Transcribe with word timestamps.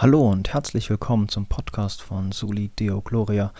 Hallo 0.00 0.30
und 0.30 0.54
herzlich 0.54 0.88
willkommen 0.90 1.28
zum 1.28 1.46
Podcast 1.46 2.02
von 2.02 2.30
Soli 2.30 2.68
Deo 2.68 3.00
Gloria. 3.00 3.52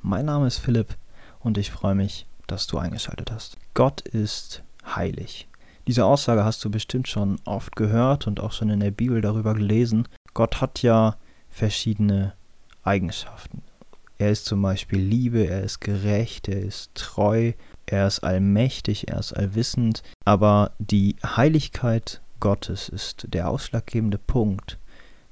Mein 0.00 0.24
Name 0.24 0.46
ist 0.46 0.56
Philipp 0.56 0.96
und 1.40 1.58
ich 1.58 1.70
freue 1.70 1.94
mich, 1.94 2.24
dass 2.46 2.66
du 2.66 2.78
eingeschaltet 2.78 3.30
hast. 3.30 3.58
Gott 3.74 4.00
ist 4.00 4.62
heilig. 4.86 5.48
Diese 5.86 6.06
Aussage 6.06 6.46
hast 6.46 6.64
du 6.64 6.70
bestimmt 6.70 7.08
schon 7.08 7.38
oft 7.44 7.76
gehört 7.76 8.26
und 8.26 8.40
auch 8.40 8.52
schon 8.52 8.70
in 8.70 8.80
der 8.80 8.90
Bibel 8.90 9.20
darüber 9.20 9.52
gelesen. 9.52 10.08
Gott 10.32 10.62
hat 10.62 10.80
ja 10.80 11.16
verschiedene 11.50 12.32
Eigenschaften. 12.82 13.62
Er 14.16 14.30
ist 14.30 14.46
zum 14.46 14.62
Beispiel 14.62 14.98
Liebe, 14.98 15.46
er 15.46 15.62
ist 15.62 15.82
gerecht, 15.82 16.48
er 16.48 16.62
ist 16.62 16.94
treu, 16.94 17.52
er 17.84 18.06
ist 18.06 18.20
allmächtig, 18.20 19.08
er 19.08 19.18
ist 19.18 19.34
allwissend. 19.34 20.02
Aber 20.24 20.70
die 20.78 21.16
Heiligkeit 21.22 22.22
Gottes 22.40 22.88
ist 22.88 23.26
der 23.28 23.50
ausschlaggebende 23.50 24.16
Punkt 24.16 24.78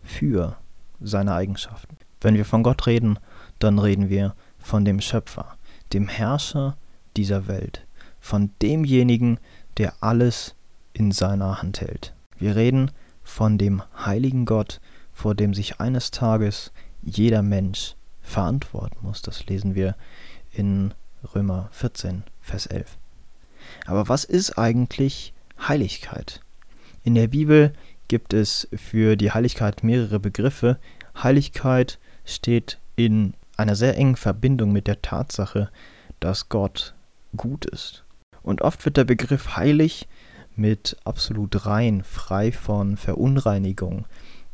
für 0.02 0.56
seine 1.00 1.34
Eigenschaften. 1.34 1.96
Wenn 2.20 2.34
wir 2.34 2.44
von 2.44 2.62
Gott 2.62 2.86
reden, 2.86 3.18
dann 3.58 3.78
reden 3.78 4.08
wir 4.08 4.34
von 4.58 4.84
dem 4.84 5.00
Schöpfer, 5.00 5.56
dem 5.92 6.08
Herrscher 6.08 6.76
dieser 7.16 7.48
Welt, 7.48 7.86
von 8.20 8.50
demjenigen, 8.60 9.38
der 9.78 9.94
alles 10.00 10.54
in 10.92 11.12
seiner 11.12 11.62
Hand 11.62 11.80
hält. 11.80 12.14
Wir 12.38 12.56
reden 12.56 12.90
von 13.22 13.58
dem 13.58 13.82
heiligen 14.04 14.44
Gott, 14.44 14.80
vor 15.12 15.34
dem 15.34 15.54
sich 15.54 15.80
eines 15.80 16.10
Tages 16.10 16.72
jeder 17.02 17.42
Mensch 17.42 17.94
verantworten 18.20 18.98
muss. 19.02 19.22
Das 19.22 19.46
lesen 19.46 19.74
wir 19.74 19.96
in 20.52 20.92
Römer 21.34 21.68
14, 21.72 22.24
Vers 22.40 22.66
11. 22.66 22.98
Aber 23.86 24.08
was 24.08 24.24
ist 24.24 24.58
eigentlich 24.58 25.32
Heiligkeit? 25.58 26.40
In 27.02 27.14
der 27.14 27.28
Bibel 27.28 27.72
gibt 28.10 28.34
es 28.34 28.66
für 28.74 29.14
die 29.14 29.30
Heiligkeit 29.30 29.84
mehrere 29.84 30.18
Begriffe. 30.18 30.80
Heiligkeit 31.22 32.00
steht 32.24 32.80
in 32.96 33.34
einer 33.56 33.76
sehr 33.76 33.96
engen 33.96 34.16
Verbindung 34.16 34.72
mit 34.72 34.88
der 34.88 35.00
Tatsache, 35.00 35.70
dass 36.18 36.48
Gott 36.48 36.96
gut 37.36 37.66
ist. 37.66 38.02
Und 38.42 38.62
oft 38.62 38.84
wird 38.84 38.96
der 38.96 39.04
Begriff 39.04 39.56
heilig 39.56 40.08
mit 40.56 40.96
absolut 41.04 41.66
rein, 41.66 42.02
frei 42.02 42.50
von 42.50 42.96
Verunreinigung, 42.96 44.06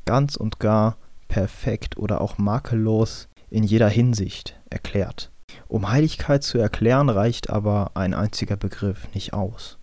ganz 0.05 0.36
und 0.36 0.61
gar 0.61 0.98
perfekt 1.28 1.97
oder 1.97 2.20
auch 2.20 2.36
makellos 2.36 3.27
in 3.48 3.64
jeder 3.64 3.88
Hinsicht 3.88 4.61
erklärt. 4.69 5.31
Um 5.66 5.88
Heiligkeit 5.88 6.44
zu 6.44 6.59
erklären, 6.59 7.09
reicht 7.09 7.48
aber 7.48 7.92
ein 7.94 8.12
einziger 8.12 8.56
Begriff 8.56 9.09
nicht 9.14 9.33
aus. 9.33 9.78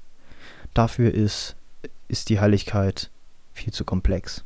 Dafür 0.75 1.11
ist, 1.11 1.55
ist 2.07 2.29
die 2.29 2.39
Heiligkeit 2.39 3.09
viel 3.53 3.73
zu 3.73 3.85
komplex. 3.85 4.43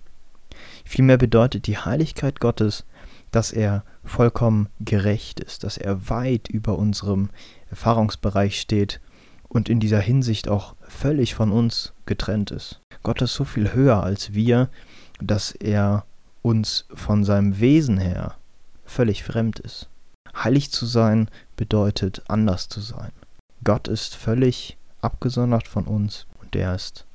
Vielmehr 0.86 1.18
bedeutet 1.18 1.68
die 1.68 1.78
Heiligkeit 1.78 2.40
Gottes, 2.40 2.86
dass 3.32 3.52
er 3.52 3.84
vollkommen 4.04 4.70
gerecht 4.80 5.40
ist, 5.40 5.64
dass 5.64 5.78
er 5.78 6.10
weit 6.10 6.48
über 6.48 6.78
unserem 6.78 7.30
Erfahrungsbereich 7.70 8.60
steht 8.60 9.02
und 9.50 9.70
in 9.70 9.80
dieser 9.80 10.00
Hinsicht 10.00 10.48
auch 10.48 10.76
völlig 10.82 11.36
von 11.36 11.52
uns 11.52 11.94
getrennt 12.06 12.52
ist. 12.52 12.82
Gott 13.04 13.22
ist 13.22 13.34
so 13.34 13.44
viel 13.44 13.74
höher 13.74 14.04
als 14.04 14.34
wir, 14.34 14.70
dass 15.20 15.52
er 15.52 16.06
uns 16.42 16.86
von 16.94 17.24
seinem 17.24 17.60
Wesen 17.60 17.98
her 17.98 18.36
völlig 18.86 19.24
fremd 19.24 19.60
ist. 19.60 19.90
Heilig 20.36 20.72
zu 20.72 20.86
sein 20.86 21.30
bedeutet 21.56 22.24
anders 22.28 22.70
zu 22.70 22.80
sein. 22.80 23.12
Gott 23.64 23.88
ist 23.88 24.16
völlig 24.16 24.78
abgesondert 25.02 25.68
von 25.68 25.86
uns 25.86 26.28
und 26.42 26.56
er 26.56 26.76
ist 26.76 27.06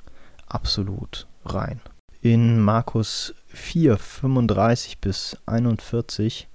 absolut 0.47 1.27
rein. 1.45 1.81
In 2.21 2.61
Markus 2.61 3.35
4, 3.48 3.98
35 3.98 4.98
bis 4.98 5.37
41 5.47 6.49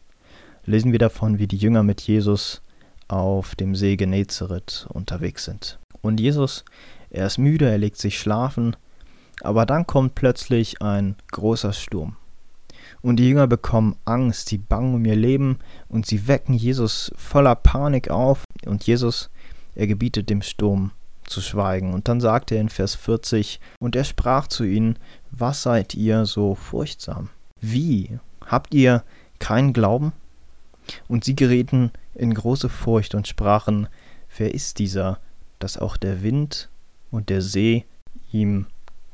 lesen 0.65 0.91
wir 0.91 0.99
davon, 0.99 1.39
wie 1.39 1.47
die 1.47 1.57
Jünger 1.57 1.83
mit 1.83 2.01
Jesus 2.01 2.61
auf 3.07 3.55
dem 3.55 3.75
See 3.75 3.95
Genezareth 3.95 4.87
unterwegs 4.89 5.45
sind. 5.45 5.79
Und 6.01 6.19
Jesus, 6.19 6.63
er 7.09 7.27
ist 7.27 7.37
müde, 7.37 7.69
er 7.69 7.77
legt 7.77 7.97
sich 7.97 8.19
schlafen, 8.19 8.75
aber 9.41 9.65
dann 9.65 9.87
kommt 9.87 10.15
plötzlich 10.15 10.81
ein 10.81 11.15
großer 11.31 11.73
Sturm. 11.73 12.15
Und 13.01 13.17
die 13.17 13.27
Jünger 13.27 13.47
bekommen 13.47 13.97
Angst, 14.05 14.49
sie 14.49 14.57
bangen 14.57 14.95
um 14.95 15.05
ihr 15.05 15.15
Leben 15.15 15.59
und 15.89 16.05
sie 16.05 16.27
wecken 16.27 16.53
Jesus 16.53 17.11
voller 17.15 17.55
Panik 17.55 18.09
auf. 18.09 18.43
Und 18.65 18.85
Jesus, 18.85 19.29
er 19.75 19.87
gebietet 19.87 20.29
dem 20.29 20.41
Sturm 20.41 20.91
zu 21.27 21.41
schweigen. 21.41 21.93
Und 21.93 22.07
dann 22.07 22.19
sagt 22.19 22.51
er 22.51 22.59
in 22.59 22.69
Vers 22.69 22.95
40, 22.95 23.59
und 23.79 23.95
er 23.95 24.03
sprach 24.03 24.47
zu 24.47 24.63
ihnen, 24.63 24.97
was 25.31 25.61
seid 25.63 25.93
ihr 25.93 26.25
so 26.25 26.55
furchtsam? 26.55 27.29
Wie? 27.61 28.19
Habt 28.45 28.73
ihr 28.73 29.03
keinen 29.39 29.73
Glauben? 29.73 30.13
Und 31.07 31.23
sie 31.25 31.35
gerieten 31.35 31.91
in 32.15 32.33
große 32.33 32.69
Furcht 32.69 33.13
und 33.13 33.27
sprachen, 33.27 33.87
wer 34.37 34.53
ist 34.53 34.79
dieser, 34.79 35.19
dass 35.59 35.77
auch 35.77 35.97
der 35.97 36.23
Wind 36.23 36.69
und 37.11 37.29
der 37.29 37.41
See 37.41 37.85
ihm 38.31 38.67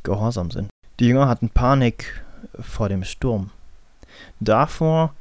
gehorsam 0.04 0.52
sind? 0.52 0.70
Die 1.00 1.08
Jünger 1.08 1.28
hatten 1.28 1.50
Panik 1.50 2.24
vor 2.60 2.90
dem 2.90 3.04
Sturm, 3.04 3.50
davor, 4.40 5.16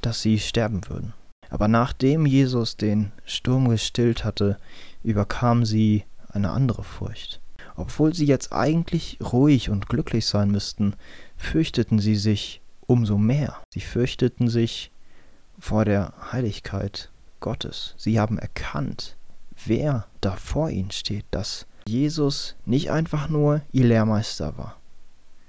dass 0.00 0.22
sie 0.22 0.38
sterben 0.38 0.88
würden. 0.88 1.12
Aber 1.50 1.68
nachdem 1.68 2.26
Jesus 2.26 2.76
den 2.76 3.12
Sturm 3.24 3.68
gestillt 3.68 4.24
hatte, 4.24 4.56
überkam 5.02 5.64
sie 5.64 6.04
eine 6.36 6.50
andere 6.50 6.84
Furcht. 6.84 7.40
Obwohl 7.74 8.14
sie 8.14 8.26
jetzt 8.26 8.52
eigentlich 8.52 9.18
ruhig 9.20 9.70
und 9.70 9.88
glücklich 9.88 10.26
sein 10.26 10.50
müssten, 10.50 10.94
fürchteten 11.36 11.98
sie 11.98 12.16
sich 12.16 12.60
umso 12.86 13.18
mehr. 13.18 13.56
Sie 13.74 13.80
fürchteten 13.80 14.48
sich 14.48 14.92
vor 15.58 15.84
der 15.84 16.12
Heiligkeit 16.32 17.10
Gottes. 17.40 17.94
Sie 17.96 18.20
haben 18.20 18.38
erkannt, 18.38 19.16
wer 19.64 20.06
da 20.20 20.32
vor 20.32 20.70
ihnen 20.70 20.90
steht, 20.90 21.24
dass 21.30 21.66
Jesus 21.86 22.56
nicht 22.64 22.90
einfach 22.90 23.28
nur 23.28 23.62
ihr 23.72 23.84
Lehrmeister 23.84 24.56
war, 24.56 24.76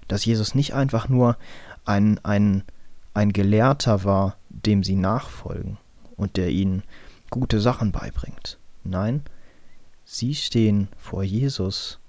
dass 0.07 0.25
Jesus 0.25 0.55
nicht 0.55 0.73
einfach 0.73 1.09
nur 1.09 1.37
ein, 1.85 2.19
ein, 2.23 2.63
ein 3.13 3.33
Gelehrter 3.33 4.03
war, 4.03 4.37
dem 4.49 4.83
sie 4.83 4.95
nachfolgen 4.95 5.77
und 6.15 6.37
der 6.37 6.49
ihnen 6.49 6.83
gute 7.29 7.59
Sachen 7.59 7.91
beibringt. 7.91 8.57
Nein, 8.83 9.23
Sie 10.09 10.35
stehen 10.35 10.87
vor 10.97 11.21
Jesus, 11.21 11.99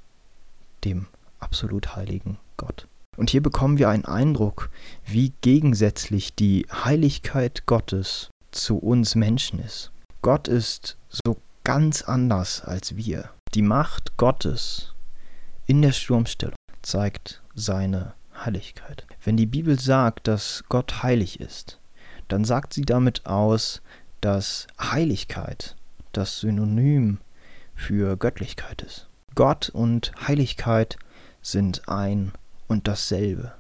dem 0.85 1.09
absolut 1.41 1.97
heiligen 1.97 2.39
Gott. 2.57 2.87
Und 3.17 3.31
hier 3.31 3.43
bekommen 3.43 3.77
wir 3.77 3.89
einen 3.89 4.05
Eindruck, 4.05 4.71
wie 5.05 5.33
gegensätzlich 5.41 6.33
die 6.33 6.65
Heiligkeit 6.71 7.67
Gottes 7.67 8.31
zu 8.53 8.79
uns 8.79 9.17
Menschen 9.17 9.59
ist. 9.59 9.91
Gott 10.23 10.47
ist 10.47 10.97
so 11.09 11.39
ganz 11.65 12.03
anders 12.03 12.61
als 12.63 12.95
wir. 12.95 13.31
Die 13.55 13.63
Macht 13.63 14.17
Gottes 14.17 14.95
in 15.67 15.83
der 15.83 15.93
Sturmstellung 15.93 16.55
zeigt 16.83 17.43
seine 17.57 18.15
Heiligkeit. 18.33 19.09
Wenn 19.25 19.37
die 19.37 19.47
Bibel 19.47 19.79
sagt, 19.81 20.29
dass 20.29 20.63
Gott 20.69 21.03
heilig 21.03 21.41
ist, 21.41 21.81
dann 22.29 22.45
sagt 22.45 22.75
sie 22.75 22.83
damit 22.83 23.27
aus, 23.27 23.83
dass 24.21 24.69
Heiligkeit 24.81 25.75
das 26.13 26.39
Synonym 26.39 27.19
für 27.79 28.17
Göttlichkeit 28.17 28.83
ist. 28.83 29.07
Gott 29.35 29.71
und 29.71 30.13
Heiligkeit 30.27 30.99
sind 31.41 31.89
ein 31.89 32.33
und 32.67 32.89
dasselbe. 32.89 33.53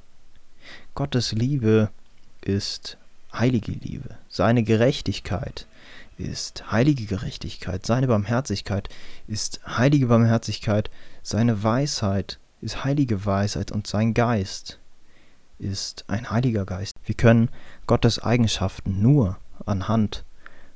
Gottes 0.95 1.33
Liebe 1.33 1.91
ist 2.43 2.99
heilige 3.33 3.73
Liebe. 3.73 4.17
Seine 4.29 4.65
Gerechtigkeit 4.65 5.67
ist 6.19 6.71
heilige 6.73 7.06
Gerechtigkeit. 7.06 7.87
Seine 7.87 8.09
Barmherzigkeit 8.09 8.89
ist 9.29 9.61
heilige 9.67 10.06
Barmherzigkeit. 10.06 10.91
Seine 11.23 11.62
Weisheit 11.62 12.38
ist 12.61 12.85
heilige 12.85 13.25
Weisheit 13.25 13.70
und 13.70 13.87
sein 13.87 14.15
Geist 14.15 14.81
ist 15.59 16.05
ein 16.09 16.31
heiliger 16.31 16.65
Geist. 16.65 16.97
Wir 17.05 17.15
können 17.15 17.50
Gottes 17.87 18.19
Eigenschaften 18.19 19.00
nur 19.00 19.38
anhand 19.65 20.25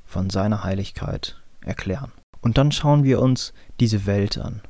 von 0.05 0.29
seiner 0.29 0.63
Heiligkeit 0.63 1.37
erklären. 1.61 2.11
Und 2.43 2.57
dann 2.57 2.71
schauen 2.73 3.05
wir 3.05 3.21
uns 3.21 3.53
diese 3.79 4.05
Welt 4.05 4.37
an. 4.37 4.61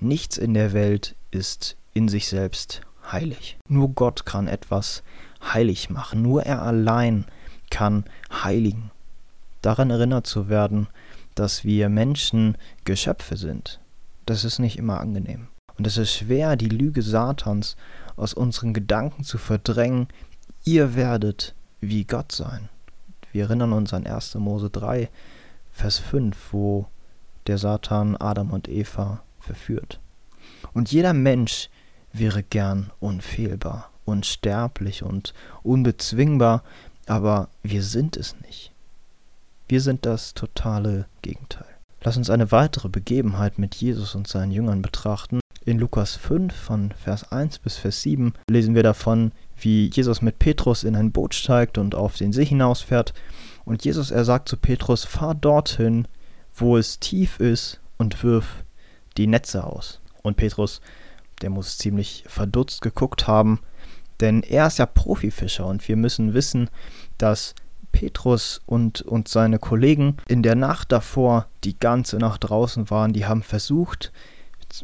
Nichts 0.00 0.36
in 0.36 0.54
der 0.54 0.72
Welt 0.72 1.14
ist 1.30 1.76
in 1.94 2.08
sich 2.08 2.28
selbst 2.28 2.82
heilig. 3.10 3.56
Nur 3.68 3.90
Gott 3.90 4.26
kann 4.26 4.48
etwas 4.48 5.04
heilig 5.40 5.88
machen. 5.88 6.20
Nur 6.20 6.42
er 6.42 6.62
allein 6.62 7.24
kann 7.70 8.04
heiligen. 8.30 8.90
Daran 9.62 9.90
erinnert 9.90 10.26
zu 10.26 10.48
werden, 10.48 10.88
dass 11.36 11.64
wir 11.64 11.88
Menschen 11.88 12.58
Geschöpfe 12.84 13.36
sind, 13.36 13.80
das 14.24 14.44
ist 14.44 14.58
nicht 14.58 14.76
immer 14.76 15.00
angenehm. 15.00 15.46
Und 15.78 15.86
es 15.86 15.98
ist 15.98 16.12
schwer, 16.12 16.56
die 16.56 16.68
Lüge 16.68 17.02
Satans 17.02 17.76
aus 18.16 18.34
unseren 18.34 18.74
Gedanken 18.74 19.22
zu 19.22 19.38
verdrängen, 19.38 20.08
ihr 20.64 20.96
werdet 20.96 21.54
wie 21.80 22.04
Gott 22.04 22.32
sein. 22.32 22.68
Wir 23.30 23.44
erinnern 23.44 23.72
uns 23.72 23.92
an 23.92 24.06
1. 24.06 24.34
Mose 24.36 24.70
3, 24.70 25.08
Vers 25.70 25.98
5, 25.98 26.52
wo 26.52 26.86
der 27.48 27.58
Satan 27.58 28.16
Adam 28.16 28.50
und 28.50 28.68
Eva 28.68 29.22
verführt. 29.40 30.00
Und 30.72 30.92
jeder 30.92 31.12
Mensch 31.12 31.70
wäre 32.12 32.42
gern 32.42 32.90
unfehlbar 33.00 33.90
unsterblich 34.06 35.02
und 35.02 35.34
unbezwingbar, 35.62 36.62
aber 37.06 37.50
wir 37.62 37.82
sind 37.82 38.16
es 38.16 38.36
nicht. 38.40 38.72
Wir 39.68 39.80
sind 39.80 40.06
das 40.06 40.32
totale 40.32 41.06
Gegenteil. 41.22 41.66
Lass 42.02 42.16
uns 42.16 42.30
eine 42.30 42.52
weitere 42.52 42.88
Begebenheit 42.88 43.58
mit 43.58 43.74
Jesus 43.74 44.14
und 44.14 44.28
seinen 44.28 44.52
Jüngern 44.52 44.80
betrachten. 44.80 45.40
In 45.64 45.78
Lukas 45.80 46.14
5 46.14 46.54
von 46.54 46.92
Vers 46.92 47.32
1 47.32 47.58
bis 47.58 47.76
Vers 47.76 48.02
7 48.02 48.32
lesen 48.48 48.76
wir 48.76 48.84
davon, 48.84 49.32
wie 49.56 49.90
Jesus 49.92 50.22
mit 50.22 50.38
Petrus 50.38 50.84
in 50.84 50.94
ein 50.94 51.10
Boot 51.10 51.34
steigt 51.34 51.78
und 51.78 51.96
auf 51.96 52.16
den 52.16 52.32
See 52.32 52.44
hinausfährt. 52.44 53.12
Und 53.64 53.84
Jesus, 53.84 54.12
er 54.12 54.24
sagt 54.24 54.48
zu 54.48 54.56
Petrus, 54.56 55.04
fahr 55.04 55.34
dorthin, 55.34 56.06
wo 56.56 56.76
es 56.76 56.98
tief 56.98 57.40
ist 57.40 57.80
und 57.98 58.22
wirf 58.22 58.64
die 59.16 59.26
Netze 59.26 59.64
aus. 59.64 60.00
Und 60.22 60.36
Petrus, 60.36 60.80
der 61.42 61.50
muss 61.50 61.78
ziemlich 61.78 62.24
verdutzt 62.26 62.82
geguckt 62.82 63.26
haben, 63.28 63.60
denn 64.20 64.42
er 64.42 64.66
ist 64.66 64.78
ja 64.78 64.86
Profifischer 64.86 65.66
und 65.66 65.86
wir 65.86 65.96
müssen 65.96 66.34
wissen, 66.34 66.70
dass 67.18 67.54
Petrus 67.92 68.60
und, 68.66 69.02
und 69.02 69.28
seine 69.28 69.58
Kollegen 69.58 70.16
in 70.28 70.42
der 70.42 70.54
Nacht 70.54 70.92
davor 70.92 71.46
die 71.64 71.78
ganze 71.78 72.18
Nacht 72.18 72.48
draußen 72.48 72.90
waren. 72.90 73.12
Die 73.12 73.26
haben 73.26 73.42
versucht, 73.42 74.12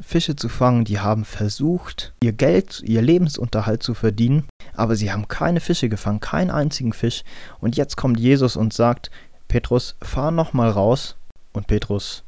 Fische 0.00 0.36
zu 0.36 0.48
fangen, 0.48 0.84
die 0.84 1.00
haben 1.00 1.24
versucht, 1.24 2.14
ihr 2.22 2.32
Geld, 2.32 2.82
ihr 2.84 3.02
Lebensunterhalt 3.02 3.82
zu 3.82 3.94
verdienen, 3.94 4.48
aber 4.74 4.96
sie 4.96 5.12
haben 5.12 5.28
keine 5.28 5.60
Fische 5.60 5.88
gefangen, 5.88 6.20
keinen 6.20 6.50
einzigen 6.50 6.92
Fisch. 6.92 7.24
Und 7.60 7.76
jetzt 7.76 7.96
kommt 7.96 8.18
Jesus 8.18 8.56
und 8.56 8.72
sagt, 8.72 9.10
Petrus, 9.48 9.96
fahr 10.00 10.30
nochmal 10.30 10.70
raus. 10.70 11.16
Und 11.52 11.66
Petrus, 11.66 12.24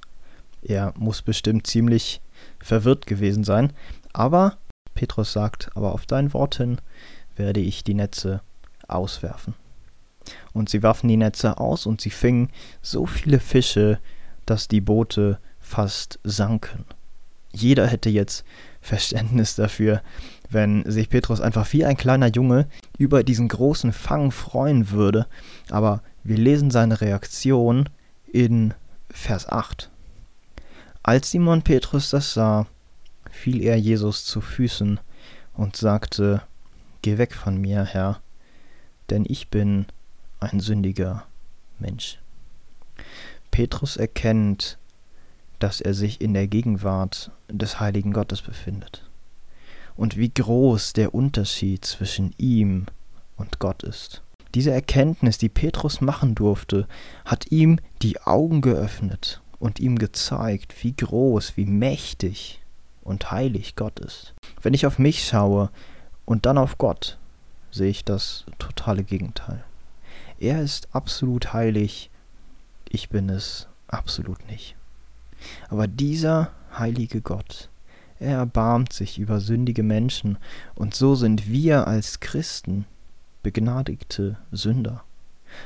er 0.62 0.92
muss 0.96 1.22
bestimmt 1.22 1.66
ziemlich 1.66 2.20
verwirrt 2.58 3.06
gewesen 3.06 3.44
sein. 3.44 3.72
Aber 4.12 4.58
Petrus 4.94 5.32
sagt, 5.32 5.70
aber 5.74 5.92
auf 5.92 6.06
dein 6.06 6.32
Wort 6.32 6.56
hin 6.56 6.78
werde 7.36 7.60
ich 7.60 7.84
die 7.84 7.94
Netze 7.94 8.40
auswerfen. 8.86 9.54
Und 10.52 10.68
sie 10.68 10.82
warfen 10.82 11.08
die 11.08 11.16
Netze 11.16 11.58
aus 11.58 11.86
und 11.86 12.00
sie 12.00 12.10
fingen 12.10 12.50
so 12.80 13.06
viele 13.06 13.40
Fische, 13.40 13.98
dass 14.46 14.68
die 14.68 14.80
Boote 14.80 15.38
fast 15.60 16.18
sanken. 16.22 16.84
Jeder 17.52 17.86
hätte 17.86 18.10
jetzt 18.10 18.44
Verständnis 18.80 19.54
dafür, 19.54 20.02
wenn 20.50 20.88
sich 20.90 21.08
Petrus 21.08 21.40
einfach 21.40 21.72
wie 21.72 21.84
ein 21.84 21.96
kleiner 21.96 22.28
Junge 22.28 22.66
über 22.98 23.22
diesen 23.22 23.48
großen 23.48 23.92
Fang 23.92 24.30
freuen 24.30 24.90
würde. 24.90 25.26
Aber 25.70 26.02
wir 26.22 26.36
lesen 26.36 26.70
seine 26.70 27.00
Reaktion 27.00 27.88
in 28.32 28.74
Vers 29.14 29.48
8. 29.48 29.90
Als 31.02 31.30
Simon 31.30 31.62
Petrus 31.62 32.10
das 32.10 32.34
sah, 32.34 32.66
fiel 33.30 33.62
er 33.62 33.76
Jesus 33.76 34.26
zu 34.26 34.42
Füßen 34.42 35.00
und 35.54 35.76
sagte, 35.76 36.42
Geh 37.00 37.16
weg 37.16 37.32
von 37.32 37.58
mir, 37.58 37.84
Herr, 37.84 38.20
denn 39.08 39.24
ich 39.26 39.48
bin 39.48 39.86
ein 40.40 40.60
sündiger 40.60 41.24
Mensch. 41.78 42.18
Petrus 43.50 43.96
erkennt, 43.96 44.78
dass 45.58 45.80
er 45.80 45.94
sich 45.94 46.20
in 46.20 46.34
der 46.34 46.48
Gegenwart 46.48 47.30
des 47.48 47.80
heiligen 47.80 48.12
Gottes 48.12 48.42
befindet 48.42 49.08
und 49.96 50.18
wie 50.18 50.34
groß 50.34 50.92
der 50.92 51.14
Unterschied 51.14 51.84
zwischen 51.84 52.34
ihm 52.36 52.86
und 53.36 53.58
Gott 53.58 53.84
ist. 53.84 54.23
Diese 54.54 54.70
Erkenntnis, 54.70 55.36
die 55.36 55.48
Petrus 55.48 56.00
machen 56.00 56.36
durfte, 56.36 56.86
hat 57.24 57.50
ihm 57.50 57.80
die 58.02 58.20
Augen 58.20 58.60
geöffnet 58.60 59.42
und 59.58 59.80
ihm 59.80 59.98
gezeigt, 59.98 60.84
wie 60.84 60.94
groß, 60.94 61.56
wie 61.56 61.66
mächtig 61.66 62.62
und 63.02 63.32
heilig 63.32 63.74
Gott 63.74 63.98
ist. 63.98 64.34
Wenn 64.62 64.74
ich 64.74 64.86
auf 64.86 64.98
mich 64.98 65.26
schaue 65.26 65.70
und 66.24 66.46
dann 66.46 66.58
auf 66.58 66.78
Gott, 66.78 67.18
sehe 67.72 67.90
ich 67.90 68.04
das 68.04 68.44
totale 68.58 69.02
Gegenteil. 69.02 69.64
Er 70.38 70.62
ist 70.62 70.94
absolut 70.94 71.52
heilig, 71.52 72.10
ich 72.88 73.08
bin 73.08 73.28
es 73.28 73.66
absolut 73.88 74.46
nicht. 74.48 74.76
Aber 75.68 75.88
dieser 75.88 76.52
heilige 76.78 77.20
Gott, 77.20 77.70
er 78.20 78.38
erbarmt 78.38 78.92
sich 78.92 79.18
über 79.18 79.40
sündige 79.40 79.82
Menschen, 79.82 80.38
und 80.76 80.94
so 80.94 81.16
sind 81.16 81.48
wir 81.48 81.88
als 81.88 82.20
Christen 82.20 82.86
begnadigte 83.44 84.38
Sünder. 84.50 85.04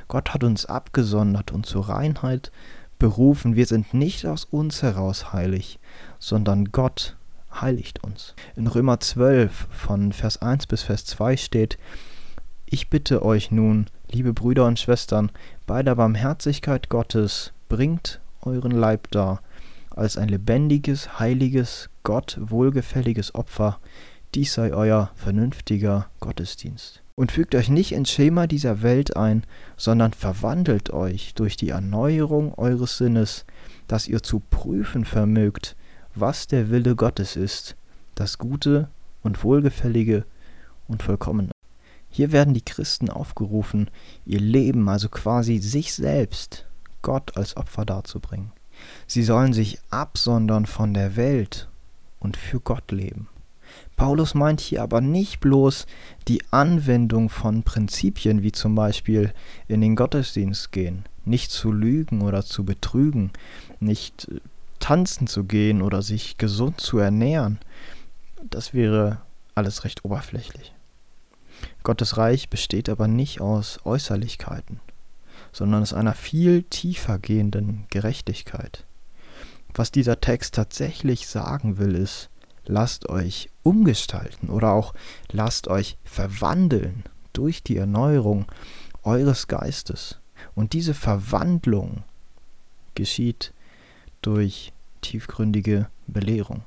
Gott 0.09 0.35
hat 0.35 0.45
uns 0.45 0.67
abgesondert 0.67 1.51
und 1.51 1.65
zur 1.65 1.89
Reinheit 1.89 2.53
berufen. 2.99 3.57
Wir 3.57 3.65
sind 3.65 3.95
nicht 3.95 4.27
aus 4.27 4.45
uns 4.45 4.83
heraus 4.83 5.33
heilig, 5.33 5.79
sondern 6.19 6.67
Gott 6.67 7.17
heiligt 7.59 8.05
uns. 8.05 8.35
In 8.57 8.67
Römer 8.67 9.01
12 9.01 9.69
von 9.71 10.13
Vers 10.13 10.43
1 10.43 10.67
bis 10.67 10.83
Vers 10.83 11.07
2 11.07 11.39
steht, 11.39 11.79
Ich 12.67 12.91
bitte 12.91 13.23
euch 13.25 13.51
nun, 13.51 13.87
liebe 14.11 14.35
Brüder 14.35 14.67
und 14.67 14.79
Schwestern, 14.79 15.31
bei 15.67 15.83
der 15.83 15.95
Barmherzigkeit 15.95 16.91
Gottes 16.91 17.53
bringt 17.71 18.21
euren 18.43 18.73
Leib 18.73 19.11
dar, 19.11 19.41
als 19.91 20.17
ein 20.17 20.29
lebendiges, 20.29 21.19
heiliges, 21.19 21.89
Gott 22.03 22.39
wohlgefälliges 22.41 23.35
Opfer, 23.35 23.79
dies 24.35 24.55
sei 24.55 24.73
euer 24.73 25.11
vernünftiger 25.15 26.11
Gottesdienst. 26.21 27.03
Und 27.15 27.33
fügt 27.33 27.55
euch 27.55 27.69
nicht 27.69 27.93
ins 27.93 28.11
Schema 28.11 28.47
dieser 28.47 28.83
Welt 28.83 29.17
ein, 29.17 29.45
sondern 29.77 30.13
verwandelt 30.13 30.91
euch 30.91 31.35
durch 31.35 31.57
die 31.57 31.71
Erneuerung 31.71 32.55
eures 32.55 32.99
Sinnes, 32.99 33.45
dass 33.89 34.07
ihr 34.07 34.23
zu 34.23 34.41
prüfen 34.41 35.05
vermögt, 35.05 35.75
was 36.15 36.47
der 36.47 36.71
Wille 36.71 36.95
Gottes 36.95 37.35
ist, 37.35 37.77
das 38.15 38.39
Gute 38.39 38.89
und 39.23 39.43
Wohlgefällige 39.43 40.25
und 40.87 41.03
Vollkommene. 41.03 41.51
Hier 42.11 42.33
werden 42.33 42.55
die 42.55 42.65
Christen 42.65 43.11
aufgerufen, 43.11 43.91
ihr 44.25 44.41
Leben, 44.41 44.89
also 44.89 45.09
quasi 45.09 45.59
sich 45.59 45.95
selbst, 45.95 46.67
Gott 47.03 47.37
als 47.37 47.57
Opfer 47.57 47.85
darzubringen. 47.85 48.53
Sie 49.07 49.23
sollen 49.23 49.53
sich 49.53 49.79
absondern 49.91 50.67
von 50.67 50.95
der 50.95 51.17
Welt 51.17 51.69
und 52.21 52.37
für 52.37 52.61
Gott 52.61 52.91
leben. 52.91 53.29
Paulus 53.97 54.35
meint 54.35 54.61
hier 54.61 54.83
aber 54.83 55.01
nicht 55.01 55.41
bloß 55.41 55.87
die 56.29 56.43
Anwendung 56.51 57.29
von 57.29 57.63
Prinzipien 57.63 58.43
wie 58.43 58.53
zum 58.53 58.75
Beispiel 58.75 59.33
in 59.67 59.81
den 59.81 59.97
Gottesdienst 59.97 60.73
gehen, 60.73 61.05
nicht 61.25 61.51
zu 61.51 61.73
lügen 61.73 62.23
oder 62.23 62.45
zu 62.45 62.65
betrügen, 62.65 63.33
nicht 63.81 64.29
äh, 64.29 64.41
tanzen 64.79 65.27
zu 65.27 65.45
gehen 65.45 65.83
oder 65.83 66.03
sich 66.03 66.39
gesund 66.39 66.81
zu 66.81 66.99
ernähren. 66.99 67.59
Das 68.49 68.73
wäre 68.73 69.23
alles 69.55 69.85
recht 69.85 70.05
oberflächlich. 70.05 70.73
Gottes 71.83 72.17
Reich 72.17 72.49
besteht 72.49 72.89
aber 72.89 73.09
nicht 73.09 73.41
aus 73.41 73.81
Äußerlichkeiten 73.85 74.81
sondern 75.53 75.83
aus 75.83 75.93
einer 75.93 76.15
viel 76.15 76.63
tiefer 76.65 77.19
gehenden 77.19 77.87
Gerechtigkeit. 77.91 78.85
Was 79.75 79.91
dieser 79.91 80.21
Text 80.21 80.55
tatsächlich 80.55 81.29
sagen 81.29 81.79
will, 81.79 81.95
ist, 81.95 82.31
lasst 82.69 83.09
euch 83.09 83.51
umgestalten 83.63 84.51
oder 84.51 84.73
auch 84.73 84.95
lasst 85.31 85.69
euch 85.69 85.99
verwandeln 86.05 87.05
durch 87.33 87.63
die 87.63 87.77
Erneuerung 87.77 88.47
eures 89.03 89.49
Geistes. 89.49 90.21
Und 90.55 90.73
diese 90.73 90.95
Verwandlung 90.95 92.05
geschieht 92.95 93.53
durch 94.23 94.73
tiefgründige 95.01 95.89
Belehrung, 96.07 96.63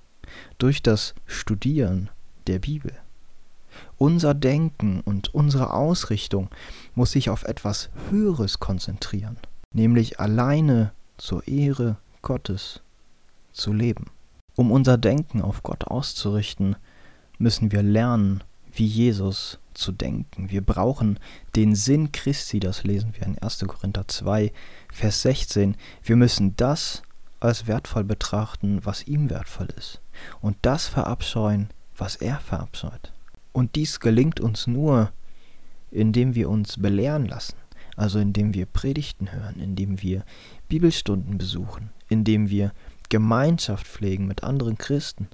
durch 0.57 0.81
das 0.81 1.13
Studieren 1.25 2.09
der 2.47 2.59
Bibel. 2.59 2.93
Unser 3.97 4.33
Denken 4.33 5.01
und 5.01 5.33
unsere 5.33 5.73
Ausrichtung 5.73 6.49
muss 6.95 7.11
sich 7.11 7.29
auf 7.29 7.43
etwas 7.43 7.89
Höheres 8.09 8.59
konzentrieren, 8.59 9.37
nämlich 9.73 10.19
alleine 10.19 10.91
zur 11.17 11.47
Ehre 11.47 11.97
Gottes 12.21 12.81
zu 13.53 13.73
leben. 13.73 14.05
Um 14.55 14.71
unser 14.71 14.97
Denken 14.97 15.41
auf 15.41 15.63
Gott 15.63 15.85
auszurichten, 15.85 16.75
müssen 17.37 17.71
wir 17.71 17.83
lernen, 17.83 18.43
wie 18.73 18.85
Jesus 18.85 19.59
zu 19.73 19.91
denken. 19.91 20.49
Wir 20.49 20.61
brauchen 20.61 21.19
den 21.55 21.75
Sinn 21.75 22.11
Christi, 22.11 22.59
das 22.59 22.83
lesen 22.83 23.13
wir 23.17 23.25
in 23.25 23.37
1. 23.37 23.59
Korinther 23.67 24.07
2, 24.07 24.51
Vers 24.91 25.21
16. 25.21 25.75
Wir 26.03 26.15
müssen 26.15 26.55
das 26.55 27.03
als 27.39 27.67
wertvoll 27.67 28.03
betrachten, 28.03 28.79
was 28.83 29.07
ihm 29.07 29.29
wertvoll 29.29 29.67
ist, 29.77 29.99
und 30.41 30.57
das 30.61 30.87
verabscheuen, 30.87 31.69
was 31.97 32.15
er 32.15 32.39
verabscheut. 32.39 33.11
Und 33.51 33.75
dies 33.75 33.99
gelingt 33.99 34.39
uns 34.39 34.67
nur, 34.67 35.11
indem 35.89 36.35
wir 36.35 36.49
uns 36.49 36.81
belehren 36.81 37.25
lassen, 37.25 37.55
also 37.95 38.19
indem 38.19 38.53
wir 38.53 38.65
Predigten 38.65 39.31
hören, 39.31 39.59
indem 39.59 40.01
wir 40.01 40.23
Bibelstunden 40.69 41.37
besuchen, 41.37 41.89
indem 42.07 42.49
wir 42.49 42.71
Gemeinschaft 43.11 43.85
pflegen 43.85 44.25
mit 44.25 44.43
anderen 44.43 44.77
Christen 44.77 45.27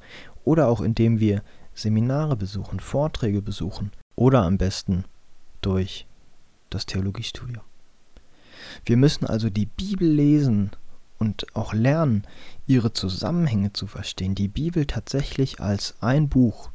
oder 0.43 0.67
auch 0.67 0.81
indem 0.81 1.19
wir 1.21 1.43
Seminare 1.73 2.35
besuchen, 2.35 2.79
Vorträge 2.79 3.41
besuchen 3.41 3.91
oder 4.15 4.43
am 4.43 4.57
besten 4.57 5.05
durch 5.61 6.07
das 6.71 6.87
Theologiestudium. 6.87 7.63
Wir 8.83 8.97
müssen 8.97 9.27
also 9.27 9.49
die 9.51 9.67
Bibel 9.67 10.09
lesen 10.09 10.71
und 11.19 11.55
auch 11.55 11.73
lernen, 11.73 12.23
ihre 12.65 12.93
Zusammenhänge 12.93 13.73
zu 13.73 13.85
verstehen, 13.85 14.33
die 14.33 14.47
Bibel 14.47 14.85
tatsächlich 14.87 15.61
als 15.61 15.95
ein 16.01 16.29
Buch 16.29 16.71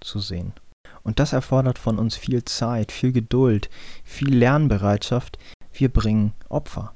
zu 0.00 0.18
sehen. 0.18 0.52
Und 1.02 1.18
das 1.18 1.32
erfordert 1.32 1.78
von 1.78 1.98
uns 1.98 2.14
viel 2.14 2.44
Zeit, 2.44 2.92
viel 2.92 3.12
Geduld, 3.12 3.70
viel 4.04 4.36
Lernbereitschaft. 4.36 5.38
Wir 5.72 5.88
bringen 5.88 6.34
Opfer. 6.50 6.94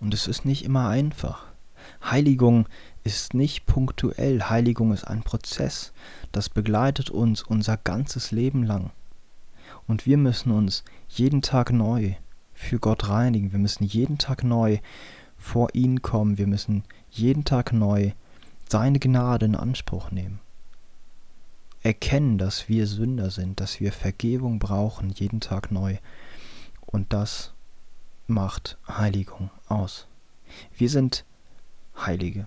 Und 0.00 0.12
es 0.12 0.26
ist 0.26 0.44
nicht 0.44 0.64
immer 0.64 0.88
einfach. 0.88 1.53
Heiligung 2.02 2.68
ist 3.02 3.34
nicht 3.34 3.66
punktuell. 3.66 4.42
Heiligung 4.42 4.92
ist 4.92 5.04
ein 5.04 5.22
Prozess. 5.22 5.92
Das 6.32 6.48
begleitet 6.48 7.10
uns 7.10 7.42
unser 7.42 7.76
ganzes 7.76 8.30
Leben 8.30 8.62
lang. 8.62 8.90
Und 9.86 10.06
wir 10.06 10.16
müssen 10.16 10.50
uns 10.50 10.84
jeden 11.08 11.42
Tag 11.42 11.72
neu 11.72 12.14
für 12.54 12.78
Gott 12.78 13.08
reinigen. 13.08 13.52
Wir 13.52 13.58
müssen 13.58 13.84
jeden 13.84 14.18
Tag 14.18 14.44
neu 14.44 14.78
vor 15.36 15.68
ihn 15.74 16.02
kommen. 16.02 16.38
Wir 16.38 16.46
müssen 16.46 16.84
jeden 17.10 17.44
Tag 17.44 17.72
neu 17.72 18.12
seine 18.68 18.98
Gnade 18.98 19.46
in 19.46 19.54
Anspruch 19.54 20.10
nehmen. 20.10 20.40
Erkennen, 21.82 22.38
dass 22.38 22.68
wir 22.68 22.86
Sünder 22.86 23.30
sind, 23.30 23.60
dass 23.60 23.78
wir 23.78 23.92
Vergebung 23.92 24.58
brauchen, 24.58 25.10
jeden 25.10 25.40
Tag 25.40 25.70
neu. 25.70 25.98
Und 26.86 27.12
das 27.12 27.52
macht 28.26 28.78
Heiligung 28.88 29.50
aus. 29.68 30.06
Wir 30.76 30.88
sind 30.88 31.26
Heilige. 31.96 32.46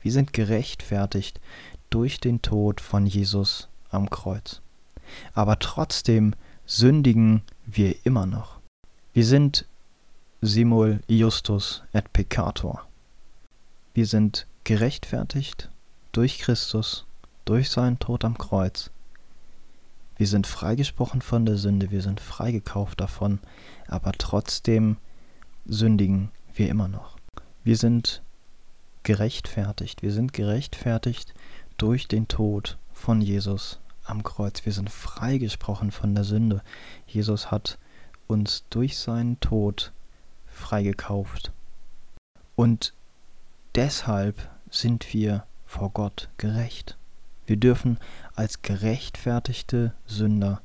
Wir 0.00 0.12
sind 0.12 0.32
gerechtfertigt 0.32 1.40
durch 1.90 2.20
den 2.20 2.42
Tod 2.42 2.80
von 2.80 3.06
Jesus 3.06 3.68
am 3.90 4.08
Kreuz. 4.10 4.62
Aber 5.34 5.58
trotzdem 5.58 6.34
sündigen 6.66 7.42
wir 7.66 7.94
immer 8.04 8.26
noch. 8.26 8.60
Wir 9.12 9.26
sind 9.26 9.66
simul 10.40 11.00
justus 11.08 11.82
et 11.92 12.12
peccator. 12.12 12.86
Wir 13.92 14.06
sind 14.06 14.46
gerechtfertigt 14.64 15.68
durch 16.12 16.38
Christus, 16.38 17.06
durch 17.44 17.70
seinen 17.70 17.98
Tod 17.98 18.24
am 18.24 18.38
Kreuz. 18.38 18.90
Wir 20.16 20.26
sind 20.26 20.46
freigesprochen 20.46 21.22
von 21.22 21.46
der 21.46 21.56
Sünde, 21.56 21.90
wir 21.90 22.02
sind 22.02 22.20
freigekauft 22.20 23.00
davon, 23.00 23.40
aber 23.88 24.12
trotzdem 24.12 24.96
sündigen 25.66 26.30
wir 26.54 26.68
immer 26.68 26.88
noch. 26.88 27.16
Wir 27.64 27.76
sind 27.76 28.22
gerechtfertigt, 29.02 30.02
wir 30.02 30.12
sind 30.12 30.32
gerechtfertigt 30.32 31.34
durch 31.76 32.08
den 32.08 32.28
Tod 32.28 32.78
von 32.92 33.20
Jesus 33.20 33.80
am 34.04 34.22
Kreuz. 34.22 34.64
Wir 34.66 34.72
sind 34.72 34.90
freigesprochen 34.90 35.90
von 35.90 36.14
der 36.14 36.24
Sünde. 36.24 36.62
Jesus 37.06 37.50
hat 37.50 37.78
uns 38.26 38.64
durch 38.70 38.98
seinen 38.98 39.40
Tod 39.40 39.92
freigekauft. 40.46 41.52
Und 42.56 42.92
deshalb 43.74 44.50
sind 44.70 45.12
wir 45.14 45.44
vor 45.64 45.90
Gott 45.90 46.28
gerecht. 46.36 46.96
Wir 47.46 47.56
dürfen 47.56 47.98
als 48.34 48.62
gerechtfertigte 48.62 49.94
Sünder 50.06 50.60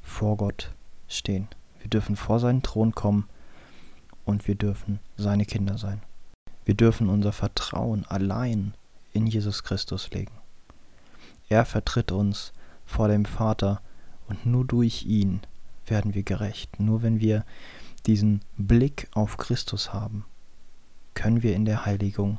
vor 0.00 0.36
Gott 0.36 0.72
stehen. 1.08 1.48
Wir 1.80 1.88
dürfen 1.88 2.16
vor 2.16 2.38
seinen 2.38 2.62
Thron 2.62 2.94
kommen 2.94 3.28
und 4.24 4.46
wir 4.46 4.54
dürfen 4.54 5.00
seine 5.16 5.46
Kinder 5.46 5.78
sein. 5.78 6.02
Wir 6.64 6.74
dürfen 6.74 7.08
unser 7.08 7.32
Vertrauen 7.32 8.04
allein 8.06 8.74
in 9.12 9.26
Jesus 9.26 9.62
Christus 9.62 10.10
legen. 10.10 10.32
Er 11.48 11.64
vertritt 11.64 12.12
uns 12.12 12.52
vor 12.86 13.08
dem 13.08 13.24
Vater 13.24 13.80
und 14.28 14.46
nur 14.46 14.64
durch 14.64 15.04
ihn 15.04 15.40
werden 15.86 16.14
wir 16.14 16.22
gerecht. 16.22 16.80
Nur 16.80 17.02
wenn 17.02 17.20
wir 17.20 17.44
diesen 18.06 18.40
Blick 18.56 19.08
auf 19.12 19.36
Christus 19.36 19.92
haben, 19.92 20.24
können 21.14 21.42
wir 21.42 21.54
in 21.54 21.64
der 21.64 21.84
Heiligung 21.84 22.38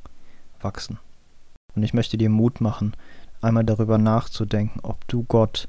wachsen. 0.61 0.99
Und 1.75 1.83
ich 1.83 1.93
möchte 1.93 2.17
dir 2.17 2.29
Mut 2.29 2.61
machen, 2.61 2.95
einmal 3.41 3.63
darüber 3.63 3.97
nachzudenken, 3.97 4.79
ob 4.81 5.07
du 5.07 5.23
Gott 5.23 5.67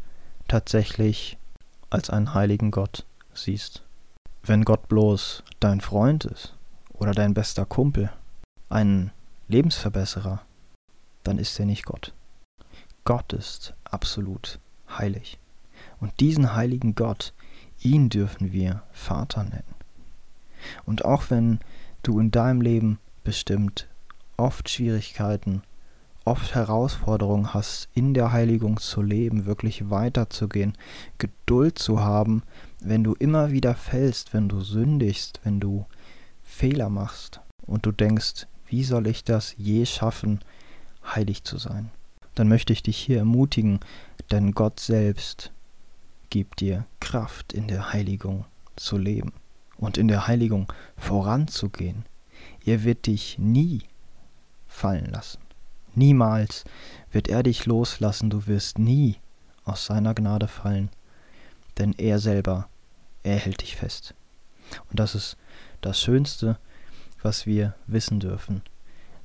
tatsächlich 0.48 1.38
als 1.90 2.10
einen 2.10 2.34
heiligen 2.34 2.70
Gott 2.70 3.04
siehst. 3.32 3.82
Wenn 4.42 4.64
Gott 4.64 4.88
bloß 4.88 5.42
dein 5.60 5.80
Freund 5.80 6.24
ist 6.24 6.54
oder 6.92 7.12
dein 7.12 7.34
bester 7.34 7.64
Kumpel, 7.64 8.10
ein 8.68 9.10
Lebensverbesserer, 9.48 10.42
dann 11.22 11.38
ist 11.38 11.58
er 11.58 11.66
nicht 11.66 11.84
Gott. 11.84 12.14
Gott 13.04 13.32
ist 13.32 13.74
absolut 13.84 14.58
heilig. 14.88 15.38
Und 16.00 16.20
diesen 16.20 16.54
heiligen 16.54 16.94
Gott, 16.94 17.34
ihn 17.80 18.08
dürfen 18.08 18.52
wir 18.52 18.82
Vater 18.92 19.44
nennen. 19.44 19.74
Und 20.84 21.04
auch 21.04 21.30
wenn 21.30 21.60
du 22.02 22.18
in 22.18 22.30
deinem 22.30 22.60
Leben 22.60 22.98
bestimmt 23.22 23.88
oft 24.36 24.68
Schwierigkeiten, 24.68 25.62
oft 26.24 26.54
Herausforderungen 26.54 27.52
hast, 27.52 27.88
in 27.94 28.14
der 28.14 28.32
Heiligung 28.32 28.80
zu 28.80 29.02
leben, 29.02 29.44
wirklich 29.44 29.90
weiterzugehen, 29.90 30.76
Geduld 31.18 31.78
zu 31.78 32.00
haben, 32.00 32.42
wenn 32.80 33.04
du 33.04 33.14
immer 33.14 33.50
wieder 33.50 33.74
fällst, 33.74 34.32
wenn 34.32 34.48
du 34.48 34.60
sündigst, 34.60 35.40
wenn 35.44 35.60
du 35.60 35.86
Fehler 36.42 36.88
machst 36.88 37.40
und 37.66 37.84
du 37.86 37.92
denkst, 37.92 38.46
wie 38.74 38.82
soll 38.82 39.06
ich 39.06 39.22
das 39.22 39.54
je 39.56 39.86
schaffen, 39.86 40.40
heilig 41.04 41.44
zu 41.44 41.58
sein? 41.58 41.92
Dann 42.34 42.48
möchte 42.48 42.72
ich 42.72 42.82
dich 42.82 42.96
hier 42.96 43.18
ermutigen, 43.18 43.78
denn 44.32 44.50
Gott 44.50 44.80
selbst 44.80 45.52
gibt 46.28 46.58
dir 46.58 46.84
Kraft 46.98 47.52
in 47.52 47.68
der 47.68 47.92
Heiligung 47.92 48.46
zu 48.74 48.98
leben 48.98 49.32
und 49.76 49.96
in 49.96 50.08
der 50.08 50.26
Heiligung 50.26 50.72
voranzugehen. 50.96 52.04
Er 52.66 52.82
wird 52.82 53.06
dich 53.06 53.38
nie 53.38 53.82
fallen 54.66 55.06
lassen. 55.06 55.38
Niemals 55.94 56.64
wird 57.12 57.28
er 57.28 57.44
dich 57.44 57.66
loslassen, 57.66 58.28
du 58.28 58.48
wirst 58.48 58.80
nie 58.80 59.18
aus 59.64 59.86
seiner 59.86 60.14
Gnade 60.14 60.48
fallen, 60.48 60.90
denn 61.78 61.92
er 61.92 62.18
selber, 62.18 62.68
er 63.22 63.36
hält 63.36 63.62
dich 63.62 63.76
fest. 63.76 64.14
Und 64.90 64.98
das 64.98 65.14
ist 65.14 65.36
das 65.80 66.00
Schönste, 66.00 66.58
was 67.24 67.46
wir 67.46 67.74
wissen 67.86 68.20
dürfen. 68.20 68.62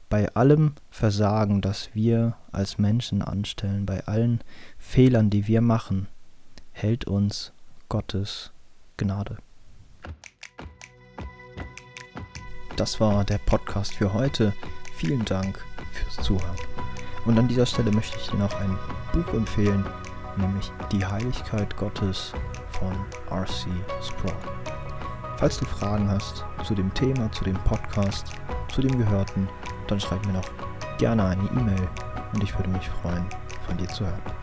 Bei 0.09 0.33
allem 0.33 0.73
Versagen, 0.89 1.61
das 1.61 1.89
wir 1.93 2.35
als 2.51 2.79
Menschen 2.79 3.21
anstellen, 3.21 3.85
bei 3.85 4.07
allen 4.07 4.41
Fehlern, 4.79 5.29
die 5.29 5.45
wir 5.45 5.61
machen, 5.61 6.07
hält 6.71 7.05
uns 7.05 7.51
Gottes 7.89 8.51
Gnade. 8.97 9.37
Das 12.75 12.99
war 12.99 13.25
der 13.25 13.39
Podcast 13.39 13.93
für 13.93 14.13
heute. 14.13 14.53
Vielen 14.95 15.25
Dank 15.25 15.63
fürs 15.91 16.25
Zuhören. 16.25 16.55
Und 17.25 17.37
an 17.37 17.47
dieser 17.47 17.65
Stelle 17.65 17.91
möchte 17.91 18.17
ich 18.17 18.27
dir 18.27 18.37
noch 18.37 18.53
ein 18.59 18.77
Buch 19.13 19.33
empfehlen, 19.33 19.85
nämlich 20.37 20.71
Die 20.91 21.05
Heiligkeit 21.05 21.75
Gottes 21.75 22.33
von 22.71 22.95
R.C. 23.29 23.67
Sproul. 24.01 24.78
Falls 25.39 25.57
du 25.57 25.63
Fragen 25.63 26.09
hast 26.09 26.43
zu 26.65 26.75
dem 26.75 26.93
Thema, 26.93 27.31
zu 27.31 27.45
dem 27.45 27.55
Podcast, 27.63 28.33
zu 28.67 28.81
dem 28.81 28.97
Gehörten, 28.97 29.47
dann 29.87 29.97
schreib 29.97 30.25
mir 30.25 30.33
noch 30.33 30.49
gerne 30.97 31.23
eine 31.23 31.43
E-Mail 31.43 31.87
und 32.33 32.43
ich 32.43 32.53
würde 32.59 32.69
mich 32.71 32.89
freuen, 32.89 33.25
von 33.65 33.77
dir 33.77 33.87
zu 33.87 34.05
hören. 34.05 34.38